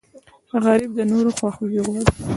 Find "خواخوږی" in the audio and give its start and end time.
1.37-1.79